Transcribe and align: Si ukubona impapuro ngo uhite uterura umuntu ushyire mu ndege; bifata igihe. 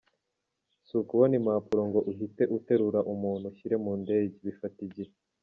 Si 0.87 0.93
ukubona 1.01 1.33
impapuro 1.39 1.81
ngo 1.89 1.99
uhite 2.11 2.43
uterura 2.57 2.99
umuntu 3.13 3.45
ushyire 3.51 3.75
mu 3.83 3.91
ndege; 4.01 4.35
bifata 4.45 4.79
igihe. 4.87 5.13